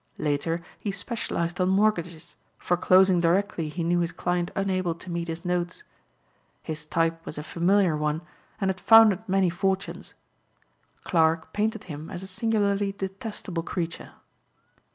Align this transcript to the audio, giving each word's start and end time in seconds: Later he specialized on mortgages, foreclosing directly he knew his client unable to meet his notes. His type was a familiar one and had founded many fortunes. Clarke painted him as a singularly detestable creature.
Later 0.17 0.63
he 0.79 0.89
specialized 0.89 1.61
on 1.61 1.69
mortgages, 1.69 2.35
foreclosing 2.57 3.21
directly 3.21 3.69
he 3.69 3.83
knew 3.83 3.99
his 3.99 4.11
client 4.11 4.49
unable 4.55 4.95
to 4.95 5.11
meet 5.11 5.27
his 5.27 5.45
notes. 5.45 5.83
His 6.63 6.87
type 6.87 7.23
was 7.23 7.37
a 7.37 7.43
familiar 7.43 7.95
one 7.95 8.23
and 8.59 8.69
had 8.71 8.79
founded 8.81 9.21
many 9.29 9.51
fortunes. 9.51 10.15
Clarke 11.03 11.53
painted 11.53 11.83
him 11.83 12.09
as 12.09 12.23
a 12.23 12.27
singularly 12.27 12.93
detestable 12.93 13.61
creature. 13.61 14.13